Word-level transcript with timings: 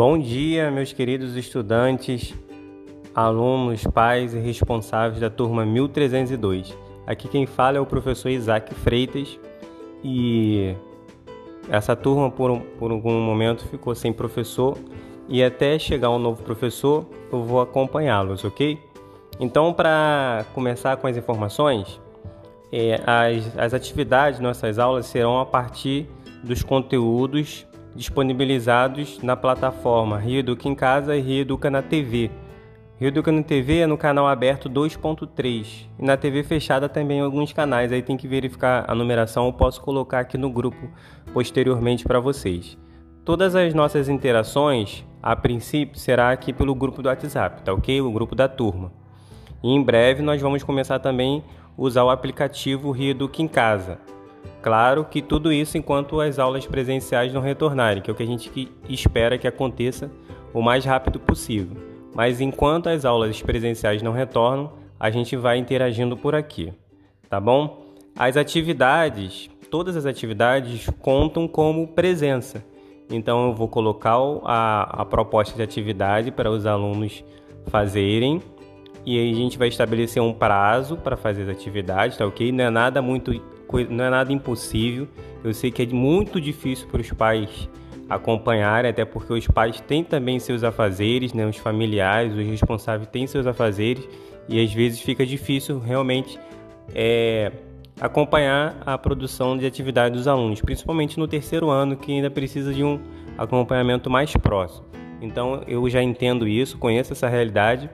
Bom 0.00 0.18
dia, 0.18 0.70
meus 0.70 0.94
queridos 0.94 1.36
estudantes, 1.36 2.32
alunos, 3.14 3.84
pais 3.84 4.32
e 4.32 4.38
responsáveis 4.38 5.20
da 5.20 5.28
turma 5.28 5.66
1302. 5.66 6.74
Aqui 7.06 7.28
quem 7.28 7.44
fala 7.44 7.76
é 7.76 7.80
o 7.82 7.84
professor 7.84 8.30
Isaac 8.30 8.74
Freitas 8.76 9.38
e 10.02 10.74
essa 11.68 11.94
turma 11.94 12.30
por, 12.30 12.50
um, 12.50 12.60
por 12.78 12.90
algum 12.90 13.20
momento 13.20 13.68
ficou 13.68 13.94
sem 13.94 14.10
professor 14.10 14.78
e 15.28 15.44
até 15.44 15.78
chegar 15.78 16.08
um 16.08 16.18
novo 16.18 16.42
professor 16.42 17.04
eu 17.30 17.42
vou 17.42 17.60
acompanhá-los, 17.60 18.42
ok? 18.42 18.78
Então, 19.38 19.70
para 19.70 20.46
começar 20.54 20.96
com 20.96 21.08
as 21.08 21.16
informações, 21.18 22.00
é, 22.72 23.02
as, 23.06 23.58
as 23.58 23.74
atividades 23.74 24.38
de 24.38 24.42
nossas 24.42 24.78
aulas 24.78 25.04
serão 25.04 25.38
a 25.38 25.44
partir 25.44 26.08
dos 26.42 26.62
conteúdos 26.62 27.66
disponibilizados 27.94 29.20
na 29.22 29.36
plataforma 29.36 30.18
Rio 30.18 30.40
Educa 30.40 30.68
em 30.68 30.74
Casa 30.74 31.16
e 31.16 31.20
Rio 31.20 31.42
Educa 31.42 31.70
na 31.70 31.82
TV. 31.82 32.30
Rio 32.98 33.08
Educa 33.08 33.32
na 33.32 33.42
TV 33.42 33.78
é 33.78 33.86
no 33.86 33.96
canal 33.96 34.28
aberto 34.28 34.68
2.3 34.68 35.86
e 35.98 36.04
na 36.04 36.16
TV 36.16 36.42
fechada 36.42 36.88
também 36.88 37.20
alguns 37.20 37.52
canais, 37.52 37.92
aí 37.92 38.02
tem 38.02 38.16
que 38.16 38.28
verificar 38.28 38.84
a 38.86 38.94
numeração, 38.94 39.46
eu 39.46 39.52
posso 39.52 39.80
colocar 39.80 40.20
aqui 40.20 40.36
no 40.36 40.50
grupo 40.50 40.90
posteriormente 41.32 42.04
para 42.04 42.20
vocês. 42.20 42.76
Todas 43.24 43.54
as 43.54 43.74
nossas 43.74 44.08
interações, 44.08 45.04
a 45.22 45.34
princípio, 45.36 45.98
será 45.98 46.30
aqui 46.30 46.52
pelo 46.52 46.74
grupo 46.74 47.02
do 47.02 47.08
WhatsApp, 47.08 47.62
tá 47.62 47.72
ok? 47.72 48.00
O 48.00 48.12
grupo 48.12 48.34
da 48.34 48.48
turma. 48.48 48.92
E 49.62 49.70
em 49.70 49.82
breve 49.82 50.22
nós 50.22 50.40
vamos 50.40 50.62
começar 50.62 50.98
também 50.98 51.44
a 51.78 51.82
usar 51.82 52.04
o 52.04 52.10
aplicativo 52.10 52.90
Rio 52.90 53.10
Educa 53.10 53.42
em 53.42 53.48
Casa. 53.48 53.98
Claro 54.62 55.04
que 55.04 55.22
tudo 55.22 55.52
isso 55.52 55.78
enquanto 55.78 56.20
as 56.20 56.38
aulas 56.38 56.66
presenciais 56.66 57.32
não 57.32 57.40
retornarem, 57.40 58.02
que 58.02 58.10
é 58.10 58.12
o 58.12 58.16
que 58.16 58.22
a 58.22 58.26
gente 58.26 58.70
espera 58.88 59.38
que 59.38 59.48
aconteça 59.48 60.10
o 60.52 60.60
mais 60.60 60.84
rápido 60.84 61.18
possível. 61.18 61.76
Mas 62.14 62.40
enquanto 62.40 62.88
as 62.88 63.04
aulas 63.04 63.40
presenciais 63.40 64.02
não 64.02 64.12
retornam, 64.12 64.72
a 64.98 65.10
gente 65.10 65.36
vai 65.36 65.56
interagindo 65.56 66.16
por 66.16 66.34
aqui, 66.34 66.72
tá 67.28 67.40
bom? 67.40 67.94
As 68.18 68.36
atividades, 68.36 69.48
todas 69.70 69.96
as 69.96 70.04
atividades 70.04 70.90
contam 71.00 71.48
como 71.48 71.88
presença. 71.88 72.62
Então 73.08 73.48
eu 73.48 73.54
vou 73.54 73.66
colocar 73.66 74.18
a, 74.44 75.02
a 75.02 75.04
proposta 75.04 75.56
de 75.56 75.62
atividade 75.62 76.30
para 76.30 76.50
os 76.50 76.66
alunos 76.66 77.24
fazerem 77.68 78.42
e 79.06 79.18
aí 79.18 79.32
a 79.32 79.34
gente 79.34 79.56
vai 79.56 79.68
estabelecer 79.68 80.22
um 80.22 80.32
prazo 80.32 80.96
para 80.96 81.16
fazer 81.16 81.42
as 81.44 81.48
atividades, 81.48 82.18
tá 82.18 82.26
ok? 82.26 82.52
Não 82.52 82.64
é 82.64 82.70
nada 82.70 83.00
muito 83.00 83.32
não 83.88 84.04
é 84.04 84.10
nada 84.10 84.32
impossível. 84.32 85.08
Eu 85.42 85.54
sei 85.54 85.70
que 85.70 85.82
é 85.82 85.86
muito 85.86 86.40
difícil 86.40 86.88
para 86.88 87.00
os 87.00 87.10
pais 87.12 87.68
acompanharem, 88.08 88.90
até 88.90 89.04
porque 89.04 89.32
os 89.32 89.46
pais 89.46 89.80
têm 89.80 90.02
também 90.02 90.38
seus 90.40 90.64
afazeres, 90.64 91.32
né? 91.32 91.46
os 91.46 91.56
familiares, 91.56 92.34
os 92.34 92.44
responsáveis 92.44 93.08
têm 93.08 93.26
seus 93.26 93.46
afazeres 93.46 94.06
e 94.48 94.62
às 94.62 94.72
vezes 94.72 95.00
fica 95.00 95.24
difícil 95.24 95.78
realmente 95.78 96.36
é, 96.92 97.52
acompanhar 98.00 98.82
a 98.84 98.98
produção 98.98 99.56
de 99.56 99.64
atividade 99.64 100.16
dos 100.16 100.26
alunos, 100.26 100.60
principalmente 100.60 101.18
no 101.18 101.28
terceiro 101.28 101.70
ano, 101.70 101.96
que 101.96 102.10
ainda 102.10 102.28
precisa 102.28 102.74
de 102.74 102.82
um 102.82 102.98
acompanhamento 103.38 104.10
mais 104.10 104.32
próximo. 104.36 104.86
Então 105.22 105.62
eu 105.68 105.88
já 105.88 106.02
entendo 106.02 106.48
isso, 106.48 106.78
conheço 106.78 107.12
essa 107.12 107.28
realidade, 107.28 107.88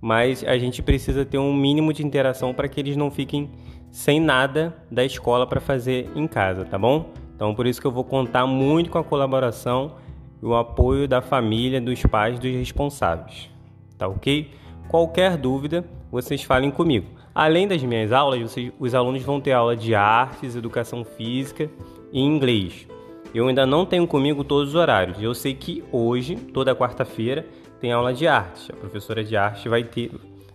mas 0.00 0.44
a 0.44 0.58
gente 0.58 0.82
precisa 0.82 1.24
ter 1.24 1.38
um 1.38 1.54
mínimo 1.54 1.92
de 1.92 2.04
interação 2.04 2.52
para 2.52 2.68
que 2.68 2.78
eles 2.78 2.96
não 2.96 3.10
fiquem 3.10 3.50
sem 3.92 4.18
nada 4.18 4.74
da 4.90 5.04
escola 5.04 5.46
para 5.46 5.60
fazer 5.60 6.10
em 6.16 6.26
casa, 6.26 6.64
tá 6.64 6.78
bom? 6.78 7.10
Então 7.36 7.54
por 7.54 7.66
isso 7.66 7.80
que 7.80 7.86
eu 7.86 7.92
vou 7.92 8.02
contar 8.02 8.46
muito 8.46 8.90
com 8.90 8.98
a 8.98 9.04
colaboração 9.04 9.96
e 10.42 10.46
o 10.46 10.56
apoio 10.56 11.06
da 11.06 11.20
família, 11.20 11.80
dos 11.80 12.02
pais, 12.02 12.38
dos 12.38 12.50
responsáveis, 12.50 13.50
tá 13.98 14.08
ok? 14.08 14.50
Qualquer 14.88 15.36
dúvida, 15.36 15.84
vocês 16.10 16.42
falem 16.42 16.70
comigo. 16.70 17.06
Além 17.34 17.68
das 17.68 17.82
minhas 17.82 18.12
aulas, 18.12 18.40
vocês, 18.40 18.72
os 18.78 18.94
alunos 18.94 19.22
vão 19.22 19.40
ter 19.40 19.52
aula 19.52 19.76
de 19.76 19.94
artes, 19.94 20.56
educação 20.56 21.04
física 21.04 21.70
e 22.12 22.20
inglês. 22.20 22.86
Eu 23.34 23.48
ainda 23.48 23.64
não 23.64 23.86
tenho 23.86 24.06
comigo 24.06 24.44
todos 24.44 24.70
os 24.70 24.74
horários. 24.74 25.22
Eu 25.22 25.34
sei 25.34 25.54
que 25.54 25.82
hoje, 25.90 26.36
toda 26.36 26.74
quarta-feira, 26.74 27.46
tem 27.80 27.90
aula 27.92 28.12
de 28.12 28.26
arte. 28.26 28.70
A 28.70 28.76
professora 28.76 29.24
de 29.24 29.36
arte 29.36 29.68
vai 29.68 29.82
ter, 29.82 30.10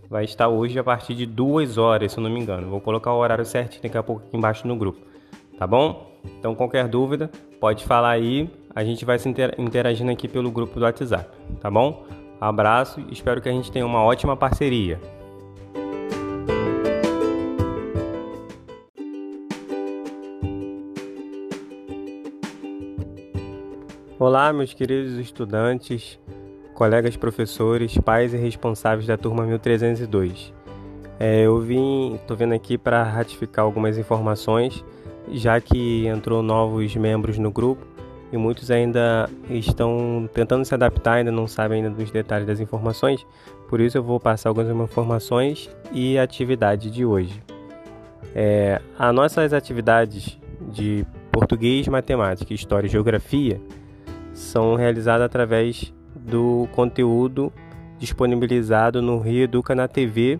vai 0.09 0.23
estar 0.23 0.47
hoje 0.47 0.79
a 0.79 0.83
partir 0.83 1.13
de 1.13 1.25
duas 1.25 1.77
horas, 1.77 2.11
se 2.11 2.17
eu 2.17 2.23
não 2.23 2.29
me 2.29 2.39
engano. 2.39 2.69
Vou 2.69 2.81
colocar 2.81 3.13
o 3.13 3.17
horário 3.17 3.45
certinho 3.45 3.83
daqui 3.83 3.97
a 3.97 4.03
pouco 4.03 4.23
aqui 4.25 4.35
embaixo 4.35 4.67
no 4.67 4.75
grupo, 4.75 4.99
tá 5.57 5.67
bom? 5.67 6.17
Então, 6.39 6.55
qualquer 6.55 6.87
dúvida, 6.87 7.29
pode 7.59 7.85
falar 7.85 8.11
aí. 8.11 8.49
A 8.75 8.83
gente 8.83 9.03
vai 9.05 9.17
se 9.17 9.27
interagindo 9.57 10.11
aqui 10.11 10.27
pelo 10.27 10.51
grupo 10.51 10.79
do 10.79 10.85
WhatsApp, 10.85 11.29
tá 11.59 11.69
bom? 11.69 12.05
Abraço 12.39 12.99
e 13.01 13.13
espero 13.13 13.41
que 13.41 13.49
a 13.49 13.51
gente 13.51 13.71
tenha 13.71 13.85
uma 13.85 14.03
ótima 14.03 14.37
parceria. 14.37 14.99
Olá, 24.19 24.51
meus 24.51 24.73
queridos 24.73 25.13
estudantes 25.13 26.19
colegas 26.77 27.17
professores, 27.17 27.97
pais 27.97 28.35
e 28.35 28.37
responsáveis 28.37 29.07
da 29.07 29.17
turma 29.17 29.43
1302. 29.47 30.53
É, 31.19 31.41
eu 31.41 31.59
vim, 31.59 32.13
estou 32.13 32.37
vendo 32.37 32.53
aqui 32.53 32.77
para 32.77 33.01
ratificar 33.01 33.65
algumas 33.65 33.97
informações, 33.97 34.85
já 35.31 35.59
que 35.59 36.05
entrou 36.05 36.43
novos 36.43 36.95
membros 36.95 37.39
no 37.39 37.49
grupo 37.49 37.83
e 38.31 38.37
muitos 38.37 38.69
ainda 38.69 39.27
estão 39.49 40.29
tentando 40.31 40.63
se 40.65 40.73
adaptar, 40.75 41.13
ainda 41.13 41.31
não 41.31 41.47
sabem 41.47 41.83
ainda 41.83 41.89
dos 41.89 42.11
detalhes 42.11 42.45
das 42.45 42.59
informações. 42.59 43.25
Por 43.67 43.81
isso 43.81 43.97
eu 43.97 44.03
vou 44.03 44.19
passar 44.19 44.49
algumas 44.49 44.69
informações 44.69 45.67
e 45.91 46.15
atividade 46.15 46.91
de 46.91 47.03
hoje. 47.03 47.41
É, 48.35 48.79
as 48.99 49.15
nossas 49.15 49.51
atividades 49.51 50.37
de 50.71 51.03
português, 51.31 51.87
matemática, 51.87 52.53
história 52.53 52.85
e 52.85 52.91
geografia 52.91 53.59
são 54.31 54.75
realizadas 54.75 55.25
através 55.25 55.91
do 56.17 56.67
conteúdo 56.73 57.51
disponibilizado 57.97 59.01
no 59.01 59.19
Rio 59.19 59.43
Educa 59.43 59.73
na 59.73 59.87
TV 59.87 60.39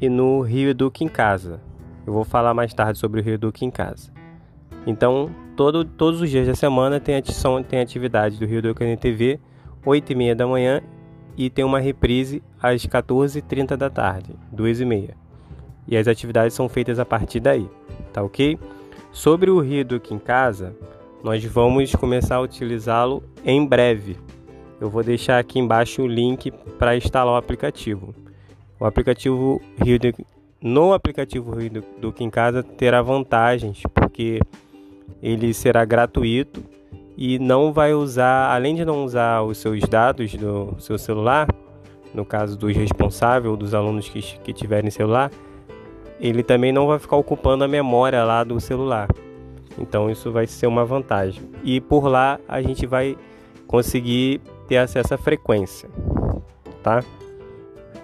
e 0.00 0.08
no 0.08 0.40
Rio 0.40 0.70
Educa 0.70 1.04
em 1.04 1.08
Casa. 1.08 1.60
Eu 2.06 2.12
vou 2.12 2.24
falar 2.24 2.54
mais 2.54 2.72
tarde 2.72 2.98
sobre 2.98 3.20
o 3.20 3.24
Rio 3.24 3.34
Educa 3.34 3.64
em 3.64 3.70
Casa. 3.70 4.10
Então, 4.86 5.30
todo, 5.56 5.84
todos 5.84 6.20
os 6.20 6.30
dias 6.30 6.46
da 6.46 6.54
semana 6.54 6.98
tem, 6.98 7.14
atição, 7.14 7.62
tem 7.62 7.80
atividade 7.80 8.38
do 8.38 8.46
Rio 8.46 8.58
Educa 8.58 8.88
na 8.88 8.96
TV, 8.96 9.38
8 9.84 10.12
e 10.12 10.14
meia 10.14 10.34
da 10.34 10.46
manhã, 10.46 10.80
e 11.36 11.48
tem 11.48 11.64
uma 11.64 11.78
reprise 11.78 12.42
às 12.60 12.84
14h30 12.86 13.76
da 13.76 13.88
tarde, 13.88 14.34
2 14.52 14.80
e. 14.80 15.10
E 15.86 15.96
as 15.96 16.08
atividades 16.08 16.54
são 16.54 16.68
feitas 16.68 16.98
a 16.98 17.04
partir 17.04 17.40
daí, 17.40 17.68
tá 18.12 18.22
ok? 18.22 18.58
Sobre 19.12 19.50
o 19.50 19.60
Rio 19.60 19.80
Educa 19.80 20.14
em 20.14 20.18
Casa, 20.18 20.74
nós 21.22 21.44
vamos 21.44 21.94
começar 21.94 22.36
a 22.36 22.40
utilizá-lo 22.40 23.22
em 23.44 23.64
breve, 23.66 24.16
eu 24.80 24.88
vou 24.88 25.02
deixar 25.02 25.38
aqui 25.38 25.58
embaixo 25.58 26.02
o 26.02 26.06
link 26.06 26.50
para 26.78 26.96
instalar 26.96 27.34
o 27.34 27.36
aplicativo. 27.36 28.14
O 28.78 28.86
aplicativo 28.86 29.60
Rio 29.84 29.98
no 30.60 30.92
aplicativo 30.92 31.54
Rio 31.54 31.70
do, 31.70 32.12
do 32.12 32.14
em 32.20 32.30
Casa 32.30 32.62
terá 32.62 33.02
vantagens, 33.02 33.82
porque 33.94 34.40
ele 35.22 35.52
será 35.52 35.84
gratuito 35.84 36.62
e 37.16 37.38
não 37.38 37.72
vai 37.72 37.92
usar, 37.92 38.54
além 38.54 38.74
de 38.74 38.84
não 38.84 39.04
usar 39.04 39.42
os 39.42 39.58
seus 39.58 39.80
dados 39.82 40.34
do 40.34 40.74
seu 40.78 40.96
celular, 40.96 41.46
no 42.14 42.24
caso 42.24 42.56
dos 42.56 42.74
responsáveis 42.74 43.50
ou 43.50 43.56
dos 43.56 43.74
alunos 43.74 44.08
que, 44.08 44.20
que 44.20 44.52
tiverem 44.52 44.90
celular, 44.90 45.30
ele 46.18 46.42
também 46.42 46.72
não 46.72 46.86
vai 46.86 46.98
ficar 46.98 47.16
ocupando 47.16 47.64
a 47.64 47.68
memória 47.68 48.24
lá 48.24 48.42
do 48.42 48.58
celular. 48.60 49.08
Então 49.78 50.10
isso 50.10 50.32
vai 50.32 50.46
ser 50.46 50.66
uma 50.66 50.84
vantagem. 50.84 51.42
E 51.62 51.80
por 51.80 52.06
lá 52.06 52.40
a 52.48 52.60
gente 52.60 52.86
vai 52.86 53.16
conseguir 53.70 54.40
ter 54.66 54.78
acesso 54.78 55.14
à 55.14 55.16
frequência, 55.16 55.88
tá? 56.82 57.04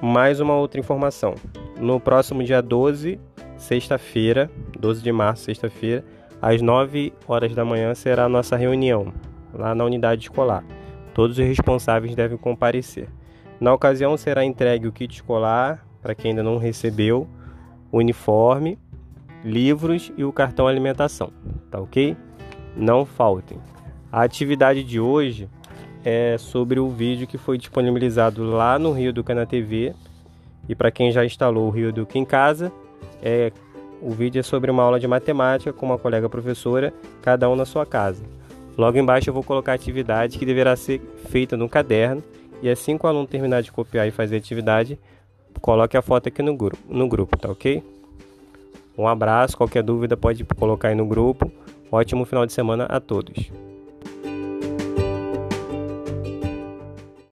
Mais 0.00 0.38
uma 0.38 0.54
outra 0.54 0.78
informação. 0.78 1.34
No 1.80 1.98
próximo 1.98 2.44
dia 2.44 2.62
12, 2.62 3.18
sexta-feira, 3.56 4.48
12 4.78 5.02
de 5.02 5.10
março, 5.10 5.42
sexta-feira, 5.42 6.04
às 6.40 6.62
9 6.62 7.12
horas 7.26 7.52
da 7.52 7.64
manhã 7.64 7.96
será 7.96 8.26
a 8.26 8.28
nossa 8.28 8.54
reunião 8.54 9.12
lá 9.52 9.74
na 9.74 9.84
unidade 9.84 10.22
escolar. 10.22 10.64
Todos 11.12 11.36
os 11.36 11.44
responsáveis 11.44 12.14
devem 12.14 12.38
comparecer. 12.38 13.08
Na 13.58 13.74
ocasião 13.74 14.16
será 14.16 14.44
entregue 14.44 14.86
o 14.86 14.92
kit 14.92 15.16
escolar 15.16 15.84
para 16.00 16.14
quem 16.14 16.30
ainda 16.30 16.44
não 16.44 16.58
recebeu, 16.58 17.26
o 17.90 17.98
uniforme, 17.98 18.78
livros 19.42 20.12
e 20.16 20.22
o 20.22 20.32
cartão 20.32 20.68
alimentação, 20.68 21.32
tá 21.72 21.80
ok? 21.80 22.16
Não 22.76 23.04
faltem. 23.04 23.58
A 24.12 24.22
atividade 24.22 24.84
de 24.84 25.00
hoje 25.00 25.50
é 26.08 26.38
sobre 26.38 26.78
o 26.78 26.88
vídeo 26.88 27.26
que 27.26 27.36
foi 27.36 27.58
disponibilizado 27.58 28.44
lá 28.44 28.78
no 28.78 28.92
Rio 28.92 29.12
do 29.12 29.24
Cana 29.24 29.44
TV. 29.44 29.92
E 30.68 30.74
para 30.74 30.88
quem 30.88 31.10
já 31.10 31.24
instalou 31.24 31.66
o 31.66 31.70
Rio 31.70 31.92
do 31.92 32.06
em 32.14 32.24
casa, 32.24 32.70
é, 33.20 33.50
o 34.00 34.12
vídeo 34.12 34.38
é 34.38 34.42
sobre 34.44 34.70
uma 34.70 34.84
aula 34.84 35.00
de 35.00 35.08
matemática 35.08 35.72
com 35.72 35.84
uma 35.84 35.98
colega 35.98 36.28
professora, 36.28 36.94
cada 37.20 37.50
um 37.50 37.56
na 37.56 37.64
sua 37.64 37.84
casa. 37.84 38.22
Logo 38.78 38.96
embaixo 38.96 39.30
eu 39.30 39.34
vou 39.34 39.42
colocar 39.42 39.72
a 39.72 39.74
atividade 39.74 40.38
que 40.38 40.46
deverá 40.46 40.76
ser 40.76 41.00
feita 41.28 41.56
no 41.56 41.68
caderno 41.68 42.22
e 42.62 42.70
assim 42.70 42.96
que 42.96 43.04
o 43.04 43.08
aluno 43.08 43.26
terminar 43.26 43.60
de 43.62 43.72
copiar 43.72 44.06
e 44.06 44.12
fazer 44.12 44.36
a 44.36 44.38
atividade, 44.38 45.00
coloque 45.60 45.96
a 45.96 46.02
foto 46.02 46.28
aqui 46.28 46.40
no 46.40 46.56
grupo, 46.56 46.78
no 46.88 47.08
grupo, 47.08 47.36
tá 47.36 47.50
ok? 47.50 47.82
Um 48.96 49.08
abraço, 49.08 49.56
qualquer 49.56 49.82
dúvida 49.82 50.16
pode 50.16 50.44
colocar 50.44 50.88
aí 50.88 50.94
no 50.94 51.04
grupo. 51.04 51.50
Ótimo 51.90 52.24
final 52.24 52.46
de 52.46 52.52
semana 52.52 52.84
a 52.84 53.00
todos. 53.00 53.50